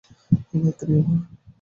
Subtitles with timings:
[0.61, 1.19] ধাত্রী আমার!